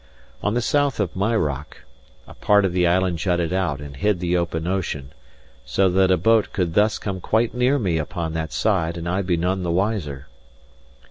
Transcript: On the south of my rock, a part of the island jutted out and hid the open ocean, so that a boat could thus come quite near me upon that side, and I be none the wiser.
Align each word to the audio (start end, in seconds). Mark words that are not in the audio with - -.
On 0.41 0.55
the 0.55 0.63
south 0.63 0.99
of 0.99 1.15
my 1.15 1.35
rock, 1.35 1.81
a 2.27 2.33
part 2.33 2.65
of 2.65 2.73
the 2.73 2.87
island 2.87 3.19
jutted 3.19 3.53
out 3.53 3.79
and 3.79 3.95
hid 3.95 4.19
the 4.19 4.35
open 4.35 4.65
ocean, 4.65 5.13
so 5.63 5.89
that 5.89 6.09
a 6.09 6.17
boat 6.17 6.51
could 6.53 6.73
thus 6.73 6.97
come 6.97 7.21
quite 7.21 7.53
near 7.53 7.77
me 7.77 7.99
upon 7.99 8.33
that 8.33 8.51
side, 8.51 8.97
and 8.97 9.07
I 9.07 9.21
be 9.21 9.37
none 9.37 9.61
the 9.61 9.69
wiser. 9.69 10.25